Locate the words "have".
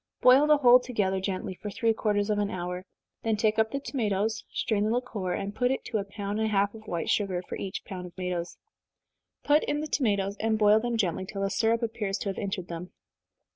12.29-12.39